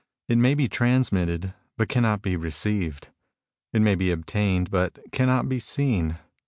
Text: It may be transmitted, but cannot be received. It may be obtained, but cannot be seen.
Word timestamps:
It 0.27 0.39
may 0.39 0.55
be 0.55 0.67
transmitted, 0.67 1.53
but 1.77 1.87
cannot 1.87 2.23
be 2.23 2.35
received. 2.35 3.09
It 3.71 3.81
may 3.83 3.93
be 3.93 4.09
obtained, 4.09 4.71
but 4.71 4.97
cannot 5.11 5.47
be 5.47 5.59
seen. 5.59 6.17